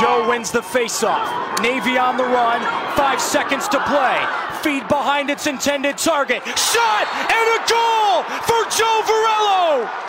[0.00, 1.62] Joe wins the faceoff.
[1.62, 2.60] Navy on the run.
[2.96, 4.26] Five seconds to play.
[4.60, 6.42] Feed behind its intended target.
[6.58, 10.03] Shot and a goal for Joe Varello.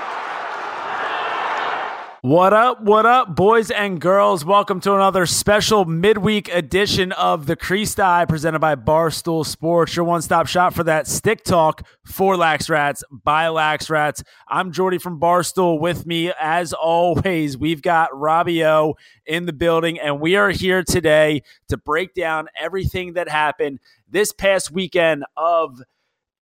[2.25, 4.43] What up, what up, boys and girls?
[4.43, 10.05] Welcome to another special midweek edition of the Crease Dive presented by Barstool Sports, your
[10.05, 14.23] one stop shop for that stick talk for Lax Rats by Lax Rats.
[14.47, 15.79] I'm Jordy from Barstool.
[15.79, 18.95] With me, as always, we've got Robbio
[19.27, 23.79] in the building, and we are here today to break down everything that happened
[24.09, 25.79] this past weekend of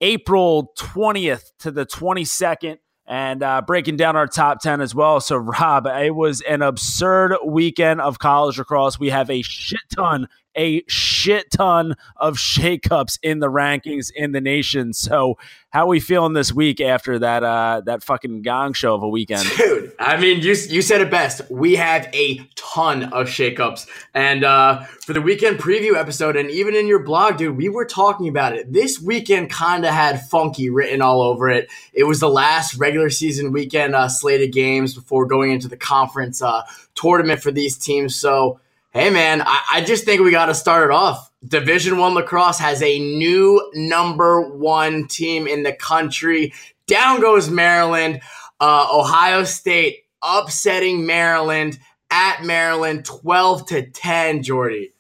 [0.01, 5.19] April 20th to the 22nd and uh, breaking down our top 10 as well.
[5.19, 8.99] So, Rob, it was an absurd weekend of college lacrosse.
[8.99, 14.41] We have a shit ton a shit ton of shakeups in the rankings in the
[14.41, 14.93] nation.
[14.93, 15.37] So,
[15.69, 19.07] how are we feeling this week after that uh, that fucking gong show of a
[19.07, 19.47] weekend?
[19.57, 21.49] Dude, I mean, you you said it best.
[21.49, 26.75] We have a ton of shakeups, and uh, for the weekend preview episode, and even
[26.75, 28.71] in your blog, dude, we were talking about it.
[28.71, 31.69] This weekend kind of had funky written all over it.
[31.93, 36.41] It was the last regular season weekend uh, slated games before going into the conference
[36.41, 36.63] uh,
[36.95, 38.15] tournament for these teams.
[38.15, 38.59] So
[38.91, 41.31] Hey man, I, I just think we got to start it off.
[41.47, 46.53] Division One lacrosse has a new number one team in the country.
[46.87, 48.21] Down goes Maryland.
[48.59, 51.77] Uh, Ohio State upsetting Maryland
[52.09, 54.41] at Maryland, twelve to ten.
[54.41, 54.91] Jordy.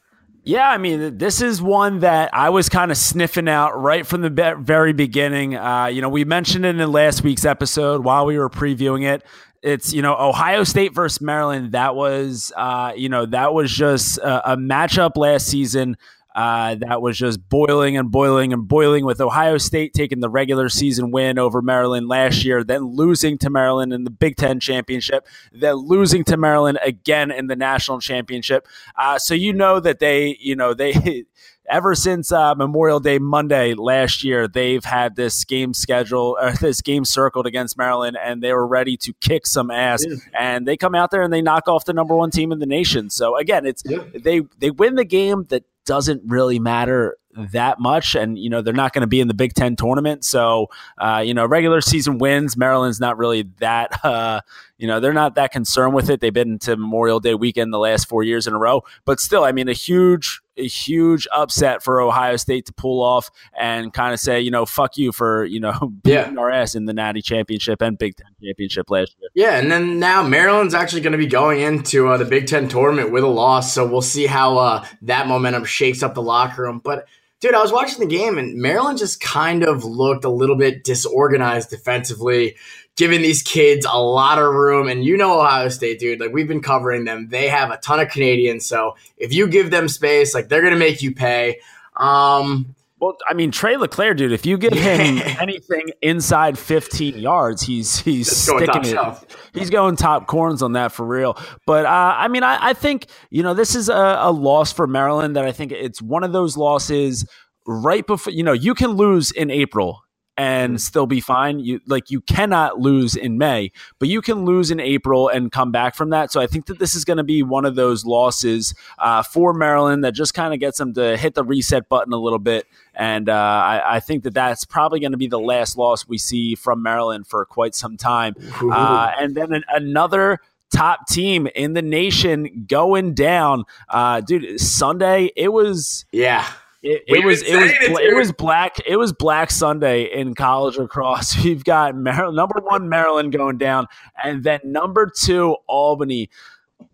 [0.43, 4.21] Yeah, I mean, this is one that I was kind of sniffing out right from
[4.21, 5.55] the very beginning.
[5.55, 9.23] Uh, you know, we mentioned it in last week's episode while we were previewing it
[9.61, 11.73] it's you know Ohio State versus Maryland.
[11.73, 15.97] That was uh, you know that was just a, a matchup last season.
[16.35, 20.69] Uh, that was just boiling and boiling and boiling with Ohio State taking the regular
[20.69, 25.27] season win over Maryland last year, then losing to Maryland in the Big Ten championship,
[25.51, 28.67] then losing to Maryland again in the national championship.
[28.95, 31.25] Uh, so you know that they, you know, they
[31.69, 36.81] ever since uh, Memorial Day Monday last year, they've had this game schedule, uh, this
[36.81, 40.03] game circled against Maryland, and they were ready to kick some ass.
[40.07, 40.15] Yeah.
[40.37, 42.65] And they come out there and they knock off the number one team in the
[42.65, 43.09] nation.
[43.09, 44.03] So again, it's yeah.
[44.13, 48.15] they they win the game that doesn't really matter that much.
[48.15, 50.25] And you know they're not going to be in the big ten tournament.
[50.25, 50.67] So
[50.97, 54.41] uh, you know regular season wins maryland's not really that uh,
[54.77, 56.21] you know they're not that concerned with it.
[56.21, 58.83] They've been to memorial day weekend the last four years in a row.
[59.05, 63.29] But still i mean a huge a huge upset for ohio state to pull off
[63.57, 66.39] and kind of say you know fuck you for you know beating yeah.
[66.39, 69.29] our ass in the natty championship and big ten championship last year.
[69.35, 72.67] Yeah and then now maryland's actually going to be going into uh, the big ten
[72.67, 73.73] tournament with a loss.
[73.73, 76.81] So we'll see how uh, that momentum shakes up the locker room.
[76.83, 77.05] But
[77.39, 80.83] dude, I was watching the game and Maryland just kind of looked a little bit
[80.83, 82.55] disorganized defensively,
[82.95, 84.87] giving these kids a lot of room.
[84.87, 87.29] And you know Ohio State, dude, like we've been covering them.
[87.29, 88.65] They have a ton of Canadians.
[88.65, 91.59] So if you give them space, like they're gonna make you pay.
[91.95, 94.31] Um, well, I mean Tre Leclaire, dude.
[94.31, 99.35] If you give him anything inside 15 yards, he's he's sticking it.
[99.53, 101.37] He's going top corns on that for real.
[101.65, 104.85] But uh, I mean, I, I, think you know this is a, a loss for
[104.87, 105.35] Maryland.
[105.35, 107.25] That I think it's one of those losses
[107.65, 110.01] right before you know you can lose in April
[110.39, 111.59] and still be fine.
[111.59, 115.69] You like you cannot lose in May, but you can lose in April and come
[115.69, 116.31] back from that.
[116.31, 119.53] So I think that this is going to be one of those losses uh, for
[119.53, 122.67] Maryland that just kind of gets them to hit the reset button a little bit.
[122.95, 126.17] And uh, I, I, think that that's probably going to be the last loss we
[126.17, 128.33] see from Maryland for quite some time.
[128.61, 130.39] Uh, and then an, another
[130.71, 133.65] top team in the nation going down.
[133.89, 136.05] Uh, dude, Sunday, it was.
[136.11, 136.45] Yeah.
[136.81, 140.77] It, it was it was it, it, was black it was Black Sunday in college
[140.77, 141.37] lacrosse.
[141.43, 143.87] We've got Maryland, number one Maryland going down,
[144.23, 146.29] and then number two Albany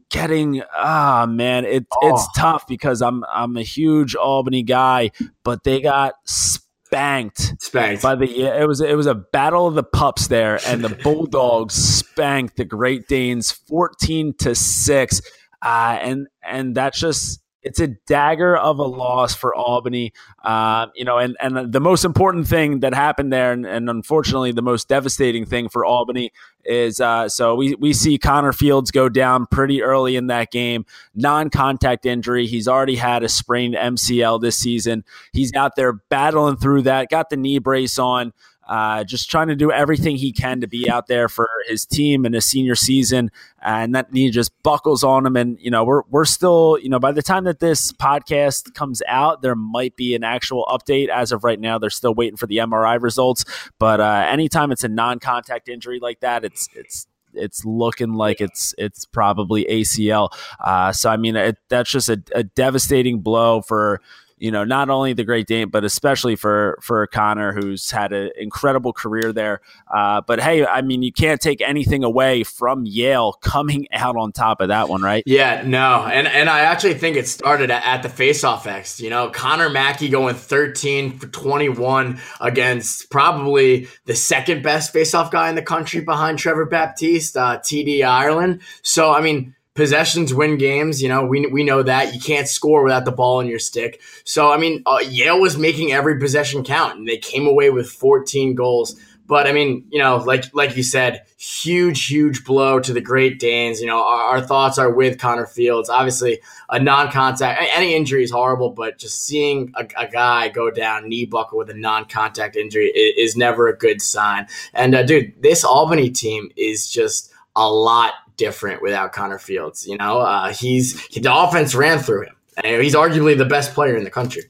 [0.09, 2.09] getting ah oh, man it, oh.
[2.09, 5.11] it's tough because I'm I'm a huge Albany guy,
[5.43, 9.83] but they got spanked spanked by the it was it was a battle of the
[9.83, 15.21] pups there, and the Bulldogs spanked the Great Danes fourteen to six,
[15.61, 20.13] uh, and and that's just it's a dagger of a loss for Albany.
[20.43, 24.51] Uh, you know, and, and the most important thing that happened there, and, and unfortunately
[24.51, 26.31] the most devastating thing for Albany
[26.63, 30.85] is uh, so we, we see Connor Fields go down pretty early in that game,
[31.15, 32.45] non contact injury.
[32.45, 35.03] He's already had a sprained MCL this season.
[35.33, 38.31] He's out there battling through that, got the knee brace on
[38.67, 42.25] uh, just trying to do everything he can to be out there for his team
[42.25, 43.31] in his senior season,
[43.61, 45.35] and that knee just buckles on him.
[45.35, 49.01] And you know, we're we're still, you know, by the time that this podcast comes
[49.07, 51.09] out, there might be an actual update.
[51.09, 53.45] As of right now, they're still waiting for the MRI results.
[53.79, 58.73] But uh, anytime it's a non-contact injury like that, it's it's it's looking like it's
[58.77, 60.29] it's probably ACL.
[60.59, 64.01] Uh, so I mean, it, that's just a, a devastating blow for
[64.37, 68.31] you know, not only the Great Dane, but especially for for Connor, who's had an
[68.37, 69.61] incredible career there.
[69.93, 74.31] Uh, but hey, I mean, you can't take anything away from Yale coming out on
[74.31, 75.23] top of that one, right?
[75.25, 78.99] Yeah, no, and and I actually think it started at, the faceoff X.
[78.99, 85.49] You know, Connor Mackey going 13 for 21 against probably the second best faceoff guy
[85.49, 88.61] in the country behind Trevor Baptiste, uh, TD Ierlan.
[88.81, 91.01] So I mean possessions win games.
[91.01, 94.01] You know, we, we know that you can't score without the ball in your stick.
[94.23, 97.89] So, I mean, uh, Yale was making every possession count and they came away with
[97.89, 98.99] 14 goals.
[99.27, 103.39] But I mean, you know, like like you said, huge, huge blow to the Great
[103.39, 103.81] Danes.
[103.81, 105.89] You know, our, our thoughts are with Connor Fields.
[105.89, 111.09] Obviously, a non-contact, any injury is horrible, but just seeing a, a guy go down
[111.09, 114.45] knee buckle with a non-contact injury is, is never a good sign.
[114.75, 119.87] And uh, dude, this Albany team is just a lot different without Connor Fields.
[119.87, 123.73] You know, uh, he's he, the offense ran through him, and he's arguably the best
[123.73, 124.43] player in the country.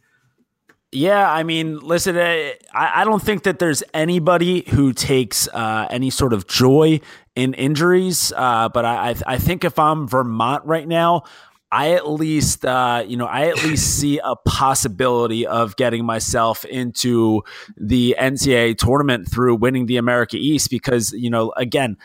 [0.92, 6.10] Yeah, I mean, listen, I, I don't think that there's anybody who takes uh, any
[6.10, 7.02] sort of joy
[7.36, 8.32] in injuries.
[8.34, 11.24] Uh, but I, I think if I'm Vermont right now,
[11.70, 16.64] I at least, uh, you know, I at least see a possibility of getting myself
[16.64, 17.44] into
[17.76, 21.98] the NCAA tournament through winning the America East because, you know, again,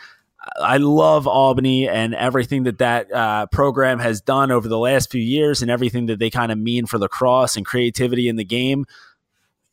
[0.59, 5.21] I love Albany and everything that that uh, program has done over the last few
[5.21, 8.85] years and everything that they kind of mean for lacrosse and creativity in the game.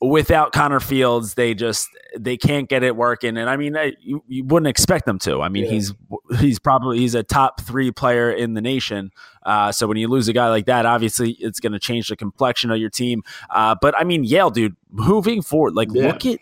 [0.00, 4.44] Without Connor Fields, they just they can't get it working, and I mean, you, you
[4.44, 5.42] wouldn't expect them to.
[5.42, 5.72] I mean, yeah.
[5.72, 5.92] he's
[6.38, 9.10] he's probably he's a top three player in the nation.
[9.42, 12.16] Uh, so when you lose a guy like that, obviously it's going to change the
[12.16, 13.24] complexion of your team.
[13.50, 16.06] Uh, but I mean, Yale, dude, moving forward, like yeah.
[16.06, 16.38] look at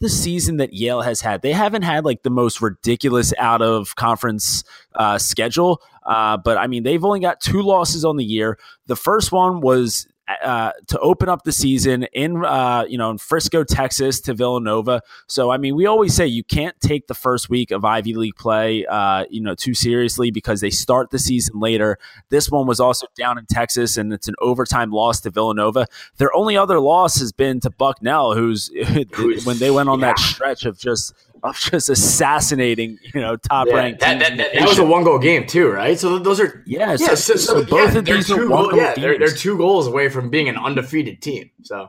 [0.00, 1.42] the season that Yale has had.
[1.42, 4.64] They haven't had like the most ridiculous out of conference
[4.94, 8.58] uh, schedule, uh, but I mean, they've only got two losses on the year.
[8.86, 10.06] The first one was
[10.42, 15.02] uh, to open up the season in uh, you know in Frisco, Texas, to Villanova.
[15.26, 18.36] So I mean, we always say you can't take the first week of Ivy League
[18.36, 21.98] play uh, you know too seriously because they start the season later.
[22.28, 25.86] This one was also down in Texas, and it's an overtime loss to Villanova.
[26.18, 28.70] Their only other loss has been to Bucknell, who's
[29.44, 30.08] when they went on yeah.
[30.08, 34.02] that stretch of just of just assassinating, you know, top ranked.
[34.02, 35.98] Yeah, that, that, that, that, was a one goal game too, right?
[35.98, 36.96] So those are yeah.
[36.96, 39.28] So, yeah, so, so, so both yeah, of these are one goal yeah, they're, they're
[39.28, 41.50] two goals away from being an undefeated team.
[41.62, 41.88] So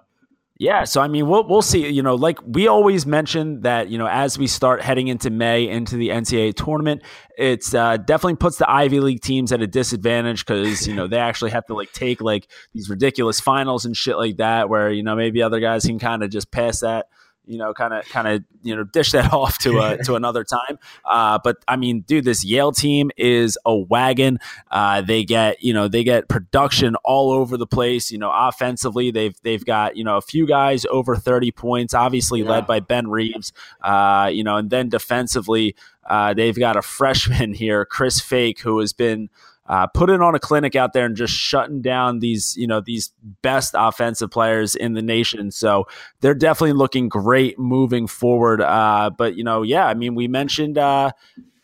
[0.60, 1.88] yeah, so I mean, we'll we'll see.
[1.88, 5.70] You know, like we always mention that you know as we start heading into May
[5.70, 7.02] into the NCAA tournament,
[7.38, 11.18] it's uh, definitely puts the Ivy League teams at a disadvantage because you know they
[11.18, 15.02] actually have to like take like these ridiculous finals and shit like that, where you
[15.02, 17.06] know maybe other guys can kind of just pass that
[17.50, 20.44] you know, kind of, kind of, you know, dish that off to a, to another
[20.44, 20.78] time.
[21.04, 24.40] Uh, but I mean, dude, this Yale team is a wagon.
[24.70, 28.12] Uh, they get, you know, they get production all over the place.
[28.12, 32.42] You know, offensively, they've they've got you know a few guys over thirty points, obviously
[32.42, 32.50] yeah.
[32.50, 33.52] led by Ben Reeves.
[33.82, 35.76] Uh, you know, and then defensively,
[36.08, 39.30] uh, they've got a freshman here, Chris Fake, who has been
[39.70, 43.14] uh, putting on a clinic out there and just shutting down these, you know, these
[43.44, 45.52] best offensive players in the nation.
[45.52, 45.88] So
[46.22, 48.62] they're definitely looking great moving forward.
[48.62, 51.12] Uh, but you know, yeah, I mean, we mentioned, uh,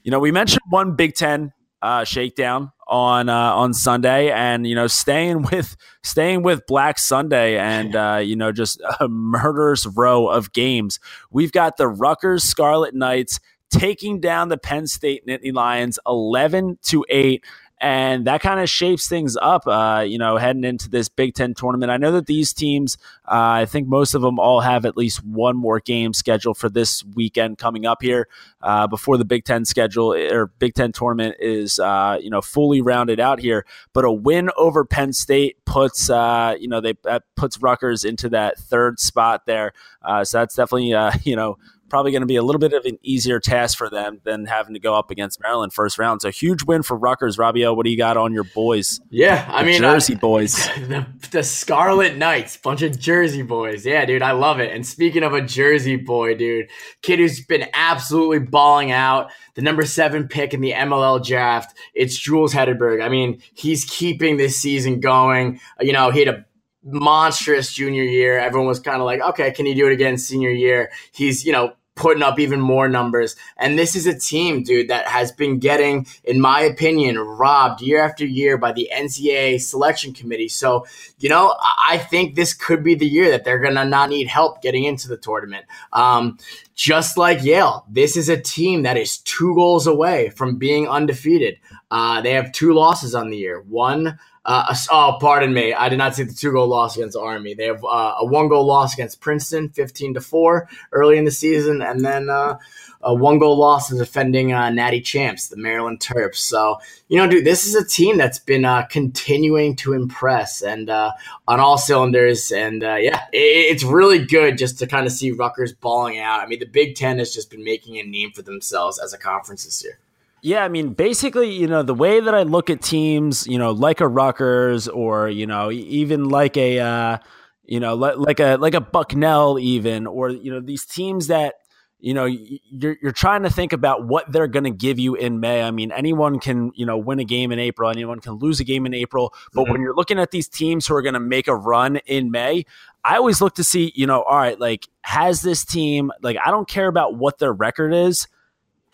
[0.04, 4.76] you know, we mentioned one Big Ten uh, shakedown on uh, on Sunday, and you
[4.76, 10.28] know, staying with staying with Black Sunday, and uh, you know, just a murderous row
[10.28, 11.00] of games.
[11.32, 13.40] We've got the Rutgers Scarlet Knights
[13.72, 17.44] taking down the Penn State Nittany Lions, eleven to eight
[17.82, 19.68] and that kind of shapes things up.
[19.68, 23.62] Uh, you know, heading into this Big Ten tournament, I know that these teams, uh,
[23.62, 27.04] I think most of them all have at least one more game scheduled for this
[27.04, 28.28] weekend coming up here
[28.62, 32.82] uh, before the Big Ten schedule or Big Ten tournament is uh, you know fully
[32.82, 33.66] rounded out here.
[33.94, 36.94] But a win over Penn State puts uh, you know they
[37.36, 39.74] puts Rutgers into that third spot there.
[40.02, 41.58] Uh, so that's definitely you know
[41.90, 44.74] probably going to be a little bit of an easier task for them than having
[44.74, 46.22] to go up against Maryland first round.
[46.22, 47.38] So huge win for Rutgers.
[47.38, 49.00] Rabio, what do you got on your boys?
[49.10, 53.86] Yeah, I the mean Jersey I, boys, the, the, Scarlet Knights, bunch of Jersey boys.
[53.86, 54.72] Yeah, dude, I love it.
[54.74, 56.70] And speaking of a Jersey boy, dude,
[57.02, 61.78] kid who's been absolutely balling out, the number seven pick in the MLL draft.
[61.94, 63.04] It's Jules Heningburg.
[63.04, 65.60] I mean, he's keeping this season going.
[65.80, 66.46] You know, he had a
[66.86, 68.40] monstrous junior year.
[68.40, 70.92] Everyone was kind of like, okay, can he do it again senior year?
[71.12, 73.36] He's, you know, putting up even more numbers.
[73.58, 78.04] And this is a team, dude, that has been getting, in my opinion, robbed year
[78.04, 80.50] after year by the NCAA selection committee.
[80.50, 80.86] So,
[81.20, 81.56] you know,
[81.88, 84.84] I think this could be the year that they're going to not need help getting
[84.84, 85.66] into the tournament.
[85.94, 86.38] Um,
[86.76, 91.60] just like Yale, this is a team that is two goals away from being undefeated.
[91.90, 93.62] Uh, they have two losses on the year.
[93.62, 95.74] One, uh, oh, pardon me.
[95.74, 97.56] I did not see the two goal loss against Army.
[97.56, 101.32] They have uh, a one goal loss against Princeton, 15 to 4 early in the
[101.32, 102.60] season, and then uh,
[103.02, 106.36] a one goal loss to defending uh, Natty Champs, the Maryland Terps.
[106.36, 110.92] So, you know, dude, this is a team that's been uh, continuing to impress and
[110.92, 111.14] uh,
[111.48, 112.52] on all cylinders.
[112.52, 116.42] And yeah, it, it's really good just to kind of see Rutgers balling out.
[116.42, 119.18] I mean, the Big Ten has just been making a name for themselves as a
[119.18, 119.98] conference this year.
[120.46, 123.72] Yeah, I mean, basically, you know, the way that I look at teams, you know,
[123.72, 127.18] like a Rutgers or you know, even like a, uh,
[127.64, 131.56] you know, like, like a like a Bucknell, even or you know, these teams that
[132.00, 135.40] you know you're you're trying to think about what they're going to give you in
[135.40, 135.64] May.
[135.64, 138.64] I mean, anyone can you know win a game in April, anyone can lose a
[138.64, 139.72] game in April, but mm-hmm.
[139.72, 142.66] when you're looking at these teams who are going to make a run in May,
[143.04, 146.52] I always look to see, you know, all right, like has this team like I
[146.52, 148.28] don't care about what their record is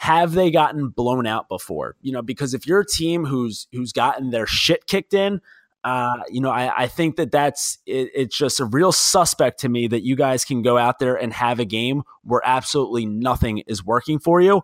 [0.02, 1.96] have they gotten blown out before?
[2.02, 5.42] You know, because if you're a team who's who's gotten their shit kicked in,
[5.84, 9.70] uh, you know, I, I think that that's it, it's just a real suspect to
[9.70, 13.60] me that you guys can go out there and have a game where absolutely nothing
[13.68, 14.64] is working for you.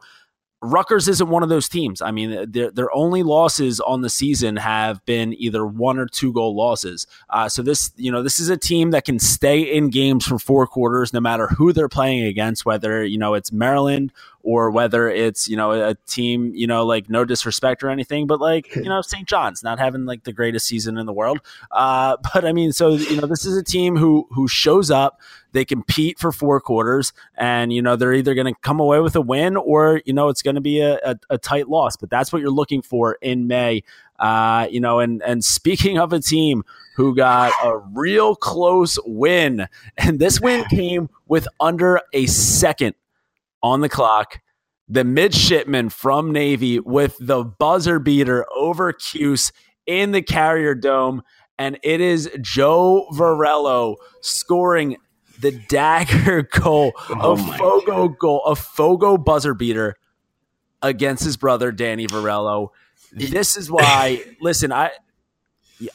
[0.64, 2.02] Rutgers isn't one of those teams.
[2.02, 6.34] I mean, their their only losses on the season have been either one or two
[6.34, 7.06] goal losses.
[7.30, 10.40] Uh, so this, you know, this is a team that can stay in games for
[10.40, 14.12] four quarters, no matter who they're playing against, whether you know it's Maryland
[14.48, 18.40] or whether it's you know a team you know like no disrespect or anything but
[18.40, 21.40] like you know st john's not having like the greatest season in the world.
[21.72, 25.20] Uh, but i mean so you know this is a team who who shows up.
[25.54, 29.16] They compete for four quarters and you know they're either going to come away with
[29.16, 31.98] a win or you know it's going to be a, a, a, tight loss.
[31.98, 33.84] But that's what you're looking for in may.
[34.20, 36.64] Uh, you know and and speaking of a team
[36.96, 42.96] who got a real close win and this win came with under a second
[43.64, 44.40] on the clock.
[44.88, 49.52] The midshipman from Navy with the buzzer beater over Cuse
[49.86, 51.24] in the Carrier Dome.
[51.58, 54.98] And it is Joe Varello scoring
[55.40, 58.20] the dagger goal, oh a Fogo God.
[58.20, 59.96] goal, a Fogo buzzer beater
[60.82, 62.70] against his brother Danny Varello.
[63.12, 64.24] This is why.
[64.42, 64.92] listen, I,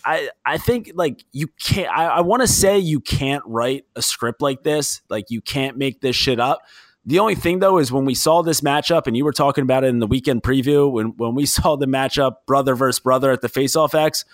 [0.05, 1.89] I, I think like you can't.
[1.91, 5.03] I, I want to say you can't write a script like this.
[5.09, 6.61] Like you can't make this shit up.
[7.05, 9.85] The only thing though is when we saw this matchup, and you were talking about
[9.85, 13.41] it in the weekend preview, when when we saw the matchup brother versus brother at
[13.41, 14.25] the Faceoff X,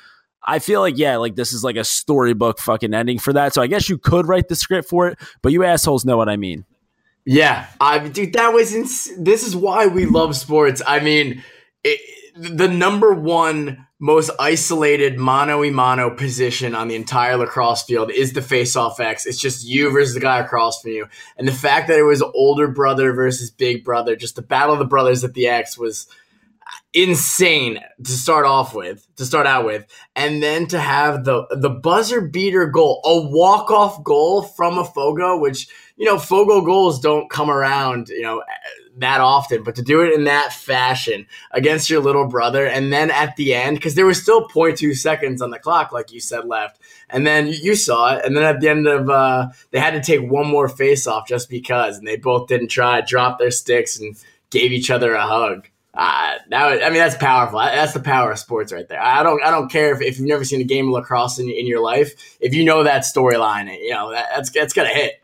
[0.46, 3.54] I feel like yeah, like this is like a storybook fucking ending for that.
[3.54, 6.28] So I guess you could write the script for it, but you assholes know what
[6.28, 6.64] I mean.
[7.24, 10.80] Yeah, I dude, that was ins- this is why we love sports.
[10.86, 11.42] I mean,
[11.84, 12.00] it,
[12.36, 18.32] the number one most isolated mano a mano position on the entire lacrosse field is
[18.32, 19.26] the face off X.
[19.26, 21.06] It's just you versus the guy across from you.
[21.36, 24.78] And the fact that it was older brother versus big brother, just the battle of
[24.78, 26.06] the brothers at the X was
[26.92, 29.84] insane to start off with, to start out with.
[30.14, 35.38] And then to have the the buzzer beater goal, a walk-off goal from a Fogo,
[35.38, 38.42] which, you know, Fogo goals don't come around, you know,
[39.00, 43.10] that often, but to do it in that fashion against your little brother, and then
[43.10, 46.46] at the end, because there was still 0.2 seconds on the clock, like you said,
[46.46, 49.94] left, and then you saw it, and then at the end of, uh, they had
[49.94, 53.50] to take one more face off just because, and they both didn't try, dropped their
[53.50, 54.16] sticks, and
[54.50, 55.68] gave each other a hug.
[55.94, 57.58] Uh, that I mean, that's powerful.
[57.58, 59.02] That's the power of sports right there.
[59.02, 61.48] I don't, I don't care if, if you've never seen a game of lacrosse in,
[61.48, 62.36] in your life.
[62.40, 65.20] If you know that storyline, you know that, that's that's gonna hit.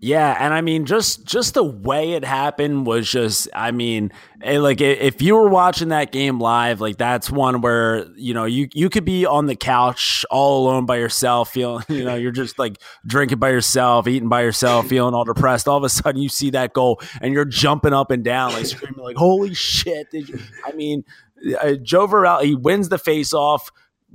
[0.00, 4.58] Yeah, and I mean, just just the way it happened was just, I mean, eh,
[4.58, 8.68] like if you were watching that game live, like that's one where you know you
[8.74, 12.58] you could be on the couch all alone by yourself, feeling you know you're just
[12.58, 15.68] like drinking by yourself, eating by yourself, feeling all depressed.
[15.68, 18.66] All of a sudden, you see that goal and you're jumping up and down, like
[18.66, 20.08] screaming, like "Holy shit!"
[20.66, 21.04] I mean,
[21.62, 23.70] uh, Joe Varel, he wins the face off,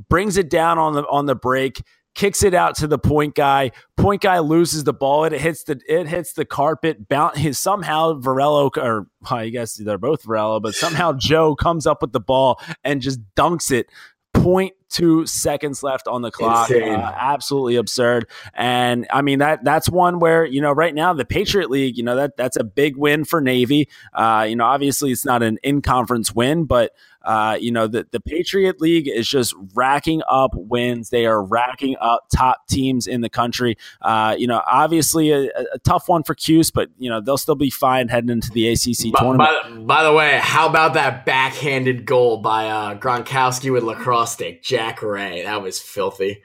[0.07, 1.81] brings it down on the on the break
[2.19, 3.71] kicks it out to the point guy.
[3.95, 5.23] Point guy loses the ball.
[5.23, 7.07] It hits the it hits the carpet.
[7.07, 12.01] Bounce his somehow Varello or I guess they're both Varello, but somehow Joe comes up
[12.01, 13.87] with the ball and just dunks it.
[14.33, 16.69] Point two seconds left on the clock.
[16.69, 18.27] Uh, absolutely absurd.
[18.53, 22.03] And I mean that that's one where you know right now the Patriot League, you
[22.03, 23.87] know that that's a big win for Navy.
[24.13, 26.91] Uh, you know, obviously it's not an in conference win, but
[27.23, 31.09] uh, you know, the, the Patriot League is just racking up wins.
[31.09, 33.77] They are racking up top teams in the country.
[34.01, 37.55] Uh, you know, obviously a, a, tough one for Cuse, but, you know, they'll still
[37.55, 39.85] be fine heading into the ACC by, tournament.
[39.85, 44.63] By, by, the way, how about that backhanded goal by uh, Gronkowski with lacrosse stick?
[44.63, 45.43] Jack Ray.
[45.43, 46.41] That was filthy.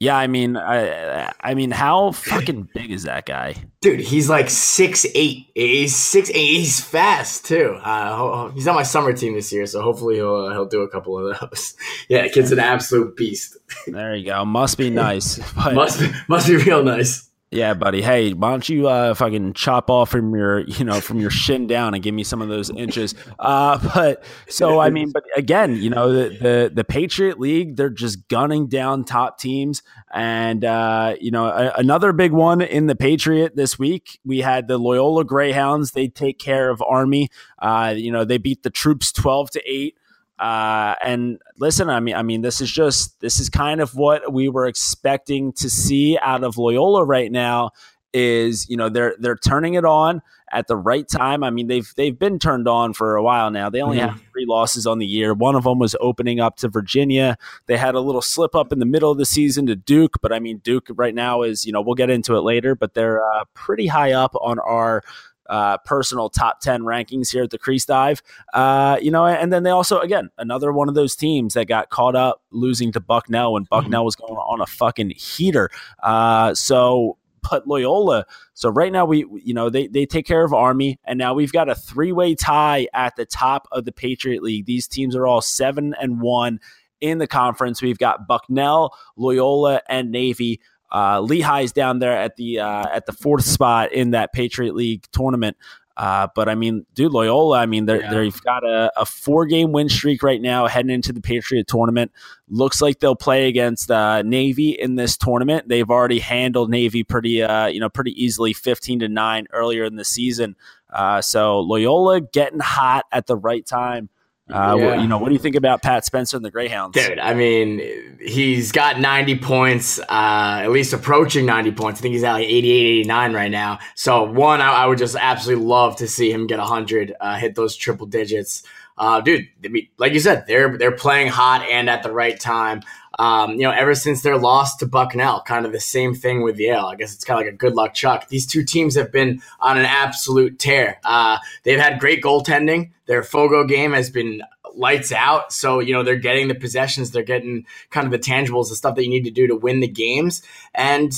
[0.00, 3.98] Yeah, I mean, I, I mean, how fucking big is that guy, dude?
[3.98, 5.48] He's like six eight.
[5.56, 6.58] He's six eight.
[6.58, 7.76] He's fast too.
[7.82, 10.88] Uh, he's on my summer team this year, so hopefully he'll uh, he'll do a
[10.88, 11.74] couple of those.
[12.08, 13.56] yeah, kid's an absolute beast.
[13.88, 14.44] There you go.
[14.44, 15.40] Must be nice.
[15.56, 17.27] But, must be, must be real nice.
[17.50, 18.02] Yeah, buddy.
[18.02, 21.66] Hey, why don't you uh, fucking chop off from your, you know, from your shin
[21.66, 23.14] down and give me some of those inches?
[23.38, 27.88] Uh, but so I mean, but again, you know, the, the the Patriot League, they're
[27.88, 32.96] just gunning down top teams, and uh, you know, a, another big one in the
[32.96, 35.92] Patriot this week, we had the Loyola Greyhounds.
[35.92, 37.30] They take care of Army.
[37.58, 39.96] Uh, you know, they beat the troops twelve to eight.
[40.38, 44.32] Uh, and listen, I mean, I mean, this is just this is kind of what
[44.32, 47.70] we were expecting to see out of Loyola right now.
[48.14, 51.42] Is you know they're they're turning it on at the right time.
[51.42, 53.68] I mean, they've they've been turned on for a while now.
[53.68, 54.08] They only mm-hmm.
[54.08, 55.34] have three losses on the year.
[55.34, 57.36] One of them was opening up to Virginia.
[57.66, 60.32] They had a little slip up in the middle of the season to Duke, but
[60.32, 63.22] I mean, Duke right now is you know we'll get into it later, but they're
[63.24, 65.02] uh, pretty high up on our
[65.48, 68.22] uh, personal top 10 rankings here at the Crease Dive.
[68.52, 71.90] Uh, you know, and then they also, again, another one of those teams that got
[71.90, 75.70] caught up losing to Bucknell when Bucknell was going on a fucking heater.
[76.02, 77.16] Uh, so,
[77.50, 78.26] but Loyola.
[78.54, 81.52] So right now we, you know, they, they take care of Army, and now we've
[81.52, 84.66] got a three way tie at the top of the Patriot League.
[84.66, 86.60] These teams are all seven and one
[87.00, 87.80] in the conference.
[87.80, 90.60] We've got Bucknell, Loyola, and Navy.
[90.90, 95.04] Uh, Lehigh's down there at the uh, at the fourth spot in that Patriot League
[95.12, 95.56] tournament.
[95.98, 98.14] Uh, but I mean, dude, Loyola, I mean, they're, yeah.
[98.14, 102.12] they've got a, a, four game win streak right now heading into the Patriot tournament.
[102.48, 105.68] Looks like they'll play against uh, Navy in this tournament.
[105.68, 109.96] They've already handled Navy pretty, uh, you know, pretty easily, fifteen to nine earlier in
[109.96, 110.54] the season.
[110.88, 114.08] Uh, so Loyola getting hot at the right time.
[114.50, 115.00] Uh, yeah.
[115.00, 116.94] you know, what do you think about Pat Spencer and the Greyhounds?
[116.94, 122.00] Dude, I mean, he's got 90 points, uh, at least approaching 90 points.
[122.00, 123.78] I think he's at like 88, 89 right now.
[123.94, 127.54] So, one, I, I would just absolutely love to see him get 100, uh, hit
[127.54, 128.62] those triple digits.
[128.98, 132.38] Uh, dude, I mean, like you said, they're they're playing hot and at the right
[132.38, 132.82] time.
[133.18, 136.58] Um, you know, ever since their loss to Bucknell, kind of the same thing with
[136.58, 136.86] Yale.
[136.86, 138.28] I guess it's kind of like a good luck chuck.
[138.28, 141.00] These two teams have been on an absolute tear.
[141.04, 142.92] Uh, they've had great goaltending.
[143.06, 144.42] Their Fogo game has been
[144.74, 145.52] lights out.
[145.52, 148.94] So, you know, they're getting the possessions, they're getting kind of the tangibles, the stuff
[148.94, 150.42] that you need to do to win the games.
[150.74, 151.12] And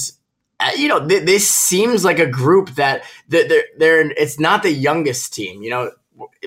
[0.60, 4.70] uh, you know, th- this seems like a group that they're, they're, it's not the
[4.70, 5.62] youngest team.
[5.62, 5.90] You know,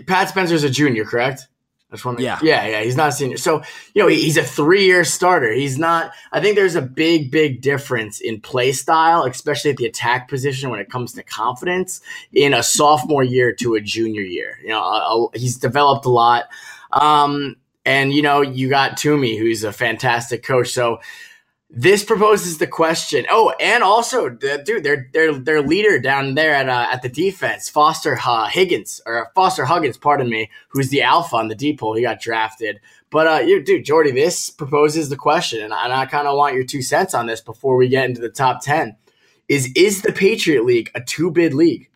[0.06, 1.48] Pat Spencer's a junior, correct?
[1.94, 2.18] That's one.
[2.18, 2.82] Yeah, yeah, yeah.
[2.82, 3.62] He's not a senior, so
[3.94, 5.54] you know he's a three-year starter.
[5.54, 6.12] He's not.
[6.32, 10.72] I think there's a big, big difference in play style, especially at the attack position
[10.72, 12.02] when it comes to confidence
[12.34, 14.58] in a sophomore year to a junior year.
[14.64, 16.46] You know, a, a, he's developed a lot,
[16.92, 20.72] um, and you know you got Toomey, who's a fantastic coach.
[20.72, 21.00] So
[21.76, 23.26] this proposes the question.
[23.32, 27.68] Oh, and also, dude, their their their leader down there at uh, at the defense,
[27.68, 31.96] Foster uh, Higgins or Foster Huggins, pardon me, who's the alpha on the deep hole.
[31.96, 32.80] He got drafted.
[33.10, 36.54] But uh, you, dude, Jordy, this proposes the question, and I, I kind of want
[36.54, 38.96] your two cents on this before we get into the top ten.
[39.50, 41.90] Is is the Patriot League a two bid league?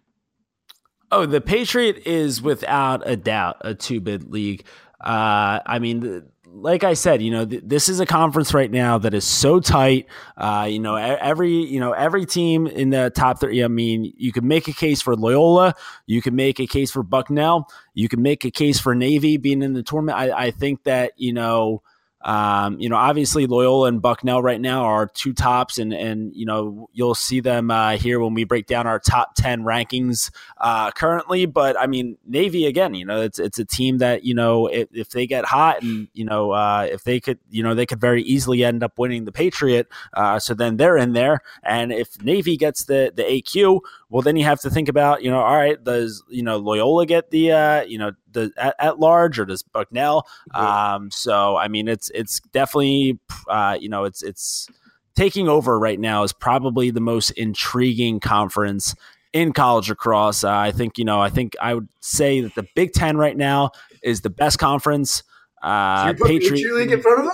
[1.12, 4.66] Oh, the Patriot is without a doubt a two bid league.
[5.00, 6.00] Uh, I mean.
[6.00, 9.26] The, like I said, you know, th- this is a conference right now that is
[9.26, 10.08] so tight.
[10.36, 13.64] Uh, you know, every you know every team in the top three.
[13.64, 17.04] I mean, you can make a case for Loyola, you can make a case for
[17.04, 20.18] Bucknell, you can make a case for Navy being in the tournament.
[20.18, 21.82] I, I think that you know
[22.28, 26.46] um, you know, obviously Loyola and Bucknell right now are two tops, and and you
[26.46, 30.92] know you'll see them uh, here when we break down our top ten rankings uh,
[30.92, 31.46] currently.
[31.46, 34.90] But I mean, Navy again, you know, it's it's a team that you know if,
[34.92, 38.02] if they get hot and you know uh, if they could, you know, they could
[38.02, 39.88] very easily end up winning the Patriot.
[40.14, 44.36] Uh, so then they're in there, and if Navy gets the the AQ, well, then
[44.36, 47.54] you have to think about, you know, all right, does you know Loyola get the
[47.54, 50.28] uh, you know the at, at large or does Bucknell?
[50.54, 50.66] Mm-hmm.
[50.66, 54.68] Um, so I mean, it's it's definitely uh, you know it's it's
[55.16, 58.94] taking over right now is probably the most intriguing conference
[59.34, 60.44] in college lacrosse.
[60.44, 63.36] Uh, I think you know I think I would say that the Big Ten right
[63.36, 63.72] now
[64.04, 65.24] is the best conference.
[65.62, 67.26] Uh, so Patriot League in front of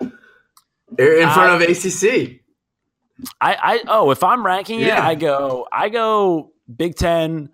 [0.00, 0.12] them.
[0.98, 2.40] in front of ACC.
[3.40, 4.98] I, I oh, if I'm ranking Yeah.
[4.98, 7.50] it, I go I go Big Ten,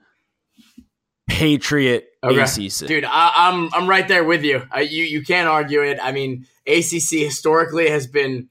[1.28, 2.40] Patriot, Okay.
[2.40, 2.86] ACC.
[2.86, 4.62] Dude, I, I'm I'm right there with you.
[4.74, 5.98] Uh, you you can't argue it.
[6.02, 8.48] I mean, ACC historically has been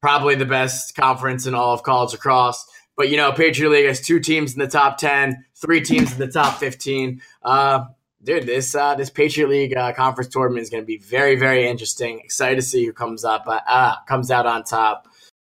[0.00, 2.66] probably the best conference in all of college across.
[2.96, 6.18] But you know, Patriot League has two teams in the top ten, three teams in
[6.18, 7.20] the top fifteen.
[7.42, 7.84] Uh,
[8.22, 11.68] dude, this uh, this Patriot League uh, conference tournament is going to be very very
[11.68, 12.20] interesting.
[12.20, 15.08] Excited to see who comes up uh, uh, comes out on top.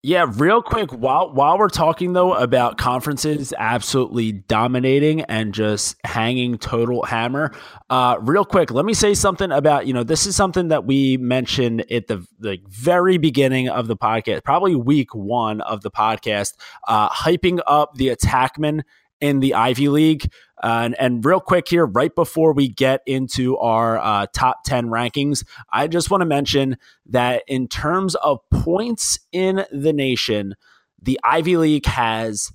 [0.07, 6.59] Yeah, real quick, while while we're talking though about conferences absolutely dominating and just hanging
[6.59, 7.55] total hammer,
[7.89, 11.17] uh, real quick, let me say something about you know this is something that we
[11.17, 16.53] mentioned at the the very beginning of the podcast, probably week one of the podcast,
[16.87, 18.83] uh, hyping up the attackman
[19.25, 20.31] in the Ivy League.
[20.63, 24.89] Uh, and, and real quick here, right before we get into our uh, top 10
[24.89, 30.57] rankings, I just want to mention that in terms of points in the nation,
[31.01, 32.53] the Ivy League has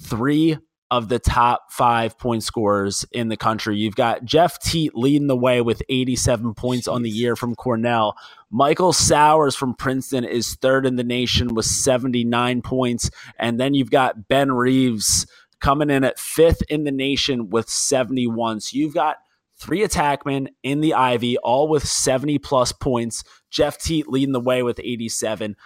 [0.00, 0.58] three
[0.90, 3.76] of the top five point scorers in the country.
[3.76, 8.16] You've got Jeff Teat leading the way with 87 points on the year from Cornell.
[8.50, 13.10] Michael Sowers from Princeton is third in the nation with 79 points.
[13.38, 15.26] And then you've got Ben Reeves
[15.64, 18.60] coming in at fifth in the nation with 71.
[18.60, 19.16] So you've got
[19.56, 23.24] three attackmen in the Ivy, all with 70 plus points.
[23.48, 25.56] Jeff Teat leading the way with 87.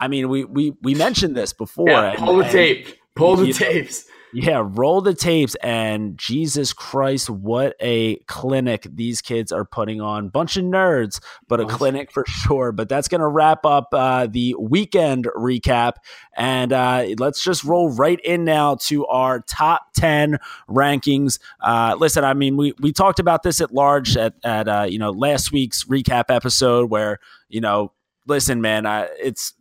[0.00, 1.90] I mean, we we we mentioned this before.
[1.90, 2.88] Yeah, and- pull the and- tape.
[3.14, 4.04] Pull the tapes.
[4.36, 10.28] Yeah, roll the tapes and Jesus Christ, what a clinic these kids are putting on.
[10.28, 12.70] Bunch of nerds, but a clinic for sure.
[12.70, 15.94] But that's going to wrap up uh, the weekend recap.
[16.36, 20.36] And uh, let's just roll right in now to our top 10
[20.68, 21.38] rankings.
[21.58, 24.98] Uh, listen, I mean, we, we talked about this at large at, at uh, you
[24.98, 27.92] know, last week's recap episode where, you know,
[28.26, 29.54] listen, man, uh, it's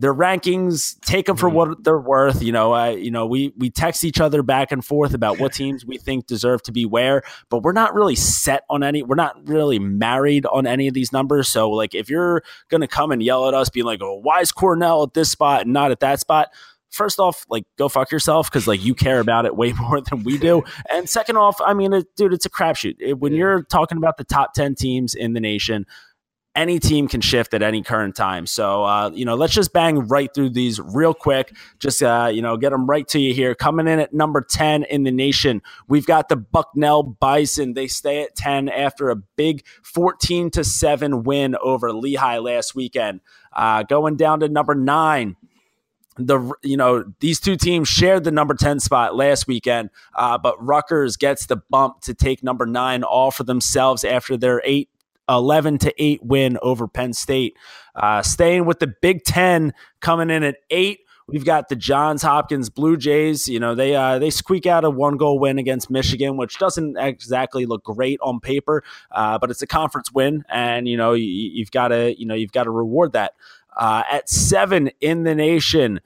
[0.00, 1.52] their rankings take them for Mhm.
[1.52, 4.84] what they're worth you know uh, you know we we text each other back and
[4.84, 8.64] forth about what teams we think deserve to be where but we're not really set
[8.70, 12.42] on any we're not really married on any of these numbers so like if you're
[12.70, 15.30] going to come and yell at us being like oh why is Cornell at this
[15.30, 16.48] spot and not at that spot
[16.92, 20.24] First off, like go fuck yourself because like you care about it way more than
[20.24, 20.64] we do.
[20.92, 22.96] And second off, I mean, it, dude, it's a crapshoot.
[22.98, 25.86] It- When you're talking about the top ten teams in the nation,
[26.56, 28.44] any team can shift at any current time.
[28.46, 31.54] So, uh, you know, let's just bang right through these real quick.
[31.78, 33.54] Just, uh, you know, get them right to you here.
[33.54, 37.74] Coming in at number 10 in the nation, we've got the Bucknell Bison.
[37.74, 43.20] They stay at 10 after a big 14 to 7 win over Lehigh last weekend.
[43.52, 45.36] Uh, going down to number nine,
[46.16, 50.62] the you know these two teams shared the number 10 spot last weekend uh, but
[50.62, 54.88] Rutgers gets the bump to take number 9 all for themselves after their 8
[55.30, 57.56] 11 to 8 win over Penn State
[57.94, 62.70] uh, staying with the Big 10 coming in at 8 We've got the Johns Hopkins
[62.70, 63.46] Blue Jays.
[63.46, 66.96] You know they uh, they squeak out a one goal win against Michigan, which doesn't
[66.98, 71.24] exactly look great on paper, uh, but it's a conference win, and you know you,
[71.24, 73.34] you've got to you know you've got to reward that.
[73.76, 76.00] Uh, at seven in the nation,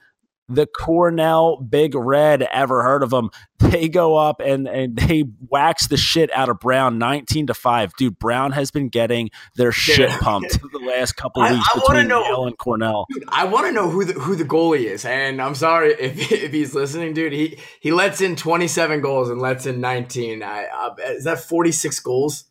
[0.47, 2.43] the Cornell Big Red.
[2.43, 3.29] Ever heard of them?
[3.59, 7.93] They go up and and they wax the shit out of Brown, nineteen to five.
[7.97, 12.07] Dude, Brown has been getting their shit pumped the last couple I- weeks I between
[12.07, 13.05] know- Yale and Cornell.
[13.13, 16.31] Dude, I want to know who the who the goalie is, and I'm sorry if
[16.31, 17.33] if he's listening, dude.
[17.33, 20.43] He he lets in 27 goals and lets in 19.
[20.43, 22.45] I, uh, is that 46 goals?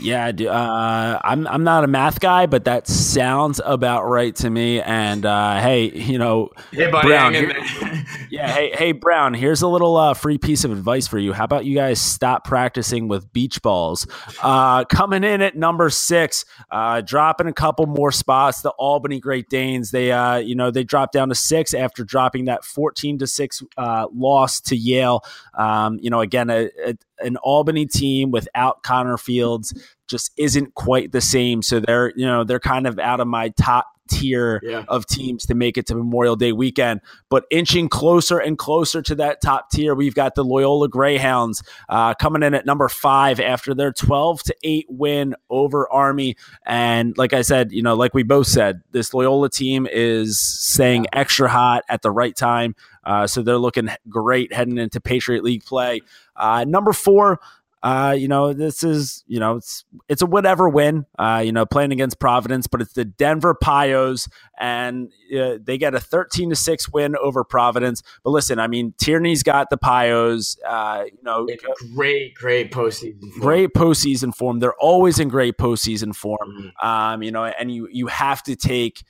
[0.00, 4.50] Yeah, dude, uh, I'm I'm not a math guy, but that sounds about right to
[4.50, 4.80] me.
[4.80, 7.34] And uh, hey, you know, Hey, buddy, Brown,
[8.36, 9.32] yeah, hey, hey, Brown.
[9.32, 11.32] Here's a little uh, free piece of advice for you.
[11.32, 14.06] How about you guys stop practicing with beach balls?
[14.42, 18.60] Uh, coming in at number six, uh, dropping a couple more spots.
[18.60, 19.90] The Albany Great Danes.
[19.90, 23.62] They, uh, you know, they dropped down to six after dropping that 14 to six
[23.78, 25.24] uh, loss to Yale.
[25.54, 29.72] Um, you know, again, a, a, an Albany team without Connor Fields
[30.08, 31.62] just isn't quite the same.
[31.62, 34.84] So they're, you know, they're kind of out of my top tier Yeah.
[34.88, 37.00] of teams to make it to Memorial Day weekend.
[37.28, 42.14] But inching closer and closer to that top tier, we've got the Loyola Greyhounds uh,
[42.14, 46.36] coming in at number five after their 12 to 8 win over Army.
[46.64, 51.06] And like I said, you know, like we both said, this Loyola team is staying
[51.12, 52.74] extra hot at the right time.
[53.04, 56.00] Uh, so they're looking great heading into Patriot League play.
[56.34, 57.38] Uh, number four,
[57.86, 61.64] uh, you know, this is, you know, it's it's a whatever win, uh, you know,
[61.64, 66.56] playing against Providence, but it's the Denver Pios, and uh, they get a 13 to
[66.56, 68.02] 6 win over Providence.
[68.24, 71.46] But listen, I mean, Tierney's got the Pios, uh, you know,
[71.94, 73.20] great, great postseason.
[73.20, 73.40] form.
[73.40, 74.58] great postseason form.
[74.58, 76.72] They're always in great postseason form.
[76.82, 76.84] Mhm.
[76.84, 79.04] Um, you know, and you you have to take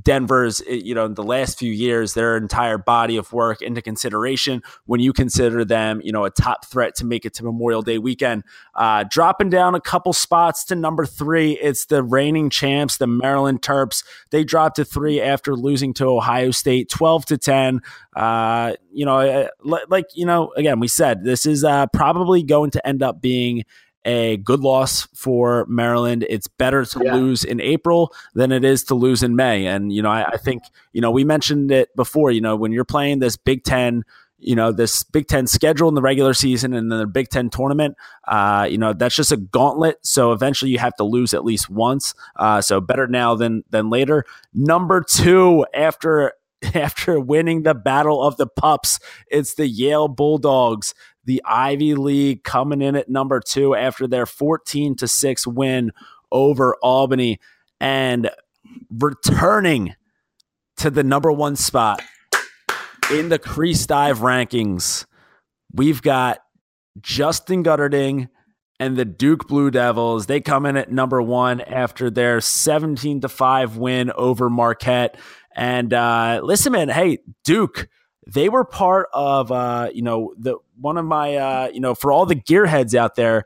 [0.00, 3.82] Denver's, eh, you know, in the last few years, their entire body of work into
[3.82, 7.82] consideration when you consider them, you know, a top threat to make it to Memorial
[7.82, 8.44] Day weekend.
[8.74, 13.60] Uh, dropping down a couple spots to number three, it's the reigning champs, the Maryland
[13.62, 14.02] Terps.
[14.30, 17.80] They dropped to three after losing to Ohio State, twelve to ten.
[18.16, 22.70] Uh, you know, eh, like you know, again, we said this is uh, probably going
[22.70, 23.64] to end up being
[24.04, 26.26] a good loss for Maryland.
[26.28, 27.14] It's better to yeah.
[27.14, 29.66] lose in April than it is to lose in May.
[29.66, 32.72] And, you know, I, I, think, you know, we mentioned it before, you know, when
[32.72, 34.04] you're playing this Big Ten,
[34.38, 37.48] you know, this Big Ten schedule in the regular season and then the Big Ten
[37.48, 39.98] tournament, uh, you know, that's just a gauntlet.
[40.02, 42.14] So eventually you have to lose at least once.
[42.36, 44.24] Uh, so better now than than later.
[44.52, 46.32] Number two, after
[46.74, 52.82] after winning the battle of the pups, it's the Yale Bulldogs the Ivy League coming
[52.82, 55.92] in at number two after their 14 to 6 win
[56.30, 57.38] over Albany
[57.80, 58.30] and
[58.90, 59.94] returning
[60.78, 62.02] to the number one spot
[63.10, 65.06] in the Crease Dive rankings.
[65.72, 66.38] We've got
[67.00, 68.28] Justin Guterding
[68.80, 70.26] and the Duke Blue Devils.
[70.26, 75.16] They come in at number one after their 17 to 5 win over Marquette.
[75.54, 77.88] And uh, listen, man, hey, Duke
[78.26, 82.12] they were part of uh, you know the one of my uh, you know for
[82.12, 83.44] all the gearheads out there.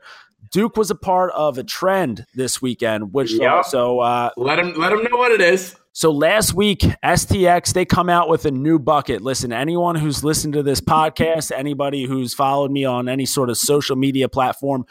[0.49, 3.65] Duke was a part of a trend this weekend, which yep.
[3.65, 5.75] so uh, let him let him know what it is.
[5.91, 9.21] So last week, STX they come out with a new bucket.
[9.21, 13.57] Listen, anyone who's listened to this podcast, anybody who's followed me on any sort of
[13.57, 14.85] social media platform,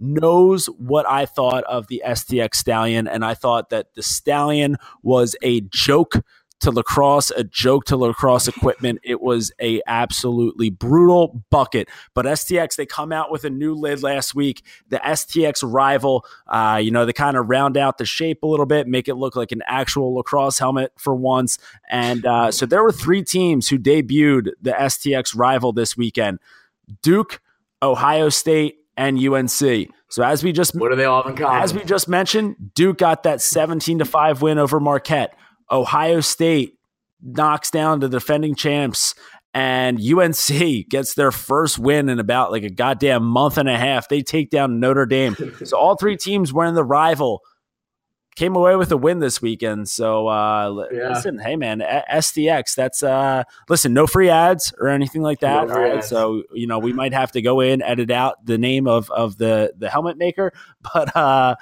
[0.00, 5.36] knows what I thought of the STX Stallion, and I thought that the Stallion was
[5.42, 6.16] a joke
[6.60, 8.98] to lacrosse, a joke to lacrosse equipment.
[9.02, 11.88] It was a absolutely brutal bucket.
[12.14, 14.64] But STX, they come out with a new lid last week.
[14.88, 18.66] The STX rival, uh, you know, they kind of round out the shape a little
[18.66, 21.58] bit, make it look like an actual lacrosse helmet for once.
[21.88, 26.40] And uh, so there were three teams who debuted the STX rival this weekend:
[27.02, 27.40] Duke,
[27.82, 29.90] Ohio State, and UNC.
[30.08, 31.62] So as we just what are they all in common?
[31.62, 35.34] As we just mentioned, Duke got that seventeen to five win over Marquette.
[35.70, 36.74] Ohio State
[37.22, 39.14] knocks down the defending champs
[39.54, 44.08] and UNC gets their first win in about like a goddamn month and a half.
[44.08, 45.36] They take down Notre Dame.
[45.64, 47.42] so all three teams were in the rival
[48.38, 49.88] came away with a win this weekend.
[49.88, 51.08] So uh, yeah.
[51.08, 52.74] listen, hey man, STX.
[52.76, 55.66] That's uh, listen, no free ads or anything like that.
[55.66, 56.04] No right?
[56.04, 59.38] So you know we might have to go in edit out the name of of
[59.38, 60.52] the the helmet maker.
[60.94, 61.56] But uh,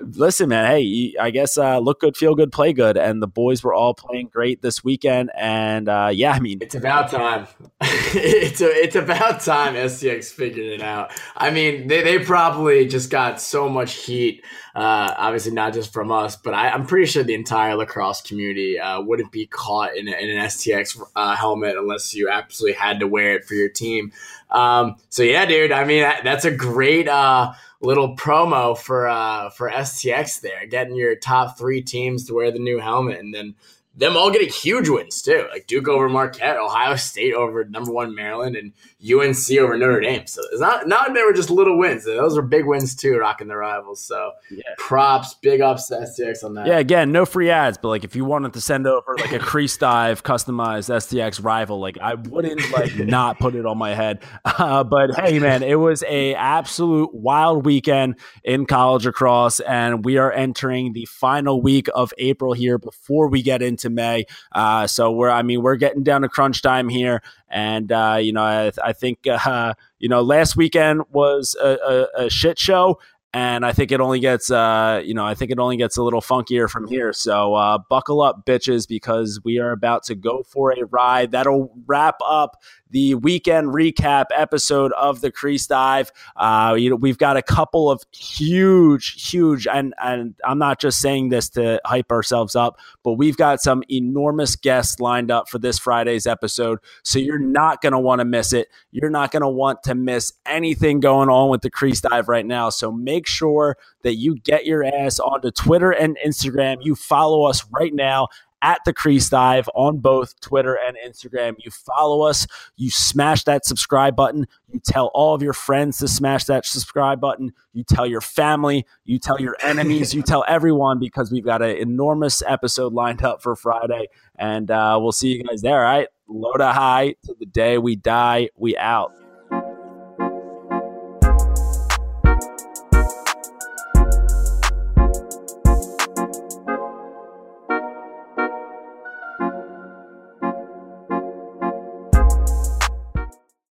[0.00, 3.62] listen, man, hey, I guess uh, look good, feel good, play good, and the boys
[3.62, 5.30] were all playing great this weekend.
[5.36, 7.46] And uh, yeah, I mean, it's about time.
[7.80, 11.12] it's a, it's about time STX figured it out.
[11.36, 14.42] I mean, they they probably just got so much heat.
[14.74, 18.78] Uh, obviously, not just from us but I, am pretty sure the entire lacrosse community
[18.78, 23.00] uh, wouldn't be caught in, a, in an STX uh, helmet unless you absolutely had
[23.00, 24.12] to wear it for your team.
[24.50, 25.72] Um, so yeah, dude.
[25.72, 30.94] I mean, that, that's a great uh, little promo for uh, for STX there, getting
[30.94, 33.54] your top three teams to wear the new helmet, and then
[33.94, 38.14] them all getting huge wins too, like Duke over Marquette, Ohio State over number one
[38.14, 40.26] Maryland, and UNC over Notre Dame.
[40.26, 43.48] So it's not not they were just little wins; those were big wins too, rocking
[43.48, 44.00] the rivals.
[44.00, 44.62] So yeah.
[44.78, 46.66] props, big ups to STX on that.
[46.66, 49.38] Yeah, again, no free ads, but like if you wanted to send over like a
[49.40, 54.22] crease dive customized STX rival, like I wouldn't like not put it on my head.
[54.44, 60.16] Uh, but hey, man, it was a absolute wild weekend in college across, and we
[60.16, 64.26] are entering the final week of April here before we get into May.
[64.52, 67.22] Uh, so we're, I mean, we're getting down to crunch time here.
[67.48, 72.24] And, uh, you know, I, I think, uh, you know, last weekend was a, a,
[72.26, 72.98] a shit show
[73.34, 76.02] and I think it only gets uh, you know I think it only gets a
[76.02, 77.12] little funkier from here.
[77.12, 81.30] So uh, buckle up, bitches, because we are about to go for a ride.
[81.30, 86.12] That'll wrap up the weekend recap episode of the Crease Dive.
[86.36, 91.00] Uh, you know, we've got a couple of huge, huge, and and I'm not just
[91.00, 95.58] saying this to hype ourselves up, but we've got some enormous guests lined up for
[95.58, 96.78] this Friday's episode.
[97.02, 98.68] So you're not going to want to miss it.
[98.92, 102.46] You're not going to want to miss anything going on with the Crease Dive right
[102.46, 102.70] now.
[102.70, 106.78] So make sure that you get your ass onto Twitter and Instagram.
[106.82, 108.28] You follow us right now
[108.62, 111.56] at the Crease Dive on both Twitter and Instagram.
[111.58, 112.46] You follow us,
[112.76, 117.20] you smash that subscribe button, you tell all of your friends to smash that subscribe
[117.20, 121.60] button, you tell your family, you tell your enemies, you tell everyone because we've got
[121.60, 124.06] an enormous episode lined up for Friday.
[124.38, 125.78] And uh, we'll see you guys there.
[125.78, 126.08] All right.
[126.28, 128.48] Low to high to the day we die.
[128.56, 129.12] We out.